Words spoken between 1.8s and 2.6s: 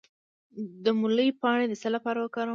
څه لپاره وکاروم؟